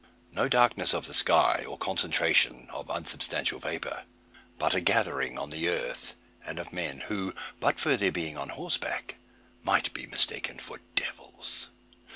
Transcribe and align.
No 0.31 0.47
darkness 0.49 0.95
of 0.95 1.05
the 1.05 1.13
sky, 1.13 1.63
or 1.67 1.77
concentration 1.77 2.69
of 2.71 2.89
unsubstantial 2.89 3.59
vapour. 3.59 4.01
But 4.57 4.73
a 4.73 4.81
gathering 4.81 5.37
on 5.37 5.51
the 5.51 5.69
earth, 5.69 6.15
and 6.43 6.57
of 6.57 6.73
men; 6.73 7.01
who, 7.01 7.35
but 7.59 7.79
for 7.79 7.95
their 7.95 8.11
being 8.11 8.35
on 8.35 8.49
horseback, 8.49 9.17
might 9.61 9.93
be 9.93 10.07
mistaken 10.07 10.57
for 10.57 10.79
devils. 10.95 11.67